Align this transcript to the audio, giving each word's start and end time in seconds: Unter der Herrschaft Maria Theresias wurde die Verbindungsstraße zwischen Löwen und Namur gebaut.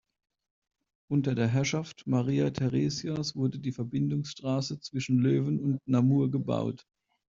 Unter 1.11 1.35
der 1.35 1.47
Herrschaft 1.47 2.07
Maria 2.07 2.49
Theresias 2.49 3.35
wurde 3.35 3.59
die 3.59 3.71
Verbindungsstraße 3.71 4.79
zwischen 4.79 5.19
Löwen 5.19 5.59
und 5.59 5.79
Namur 5.87 6.31
gebaut. 6.31 6.87